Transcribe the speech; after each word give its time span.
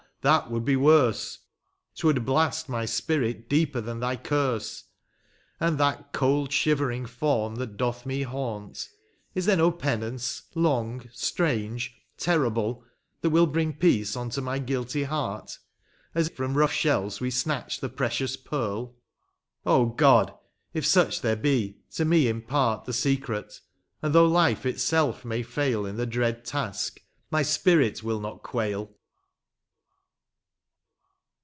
that 0.23 0.51
would 0.51 0.67
he 0.67 0.75
worse— 0.75 1.39
*T 1.95 2.05
would 2.05 2.23
blast 2.23 2.69
my 2.69 2.85
spirit 2.85 3.49
deeper 3.49 3.81
than 3.81 3.99
thy 3.99 4.15
curse. 4.15 4.83
And 5.59 5.79
that 5.79 6.13
cold, 6.13 6.51
shivering 6.53 7.07
form 7.07 7.55
that 7.55 7.75
doth 7.75 8.05
me 8.05 8.21
haunt. 8.21 8.87
Is 9.33 9.47
there 9.47 9.57
no 9.57 9.71
penance— 9.71 10.43
long— 10.55 11.09
strange— 11.11 11.95
terrible, 12.27 12.83
That 13.21 13.31
wiU 13.33 13.51
bring 13.51 13.73
peace 13.73 14.15
unto 14.15 14.41
my 14.41 14.59
guilty 14.59 15.05
heart. 15.05 15.57
As 16.13 16.29
from 16.29 16.53
rough 16.55 16.71
shells 16.71 17.19
we 17.19 17.31
snatch 17.31 17.79
the 17.79 17.89
precious 17.89 18.37
pearl? 18.37 18.93
Oh, 19.65 19.87
God! 19.87 20.35
if 20.71 20.85
such 20.85 21.21
there 21.21 21.35
be, 21.35 21.79
to 21.95 22.05
me 22.05 22.27
impart 22.27 22.85
The 22.85 22.93
secret, 22.93 23.59
and 24.03 24.13
though 24.13 24.27
life 24.27 24.67
itself 24.67 25.25
may 25.25 25.41
fail 25.41 25.83
In 25.83 25.97
the 25.97 26.05
dread 26.05 26.45
task, 26.45 26.99
my 27.31 27.41
spirit 27.41 28.03
will 28.03 28.19
not 28.19 28.43
quail. 28.43 28.91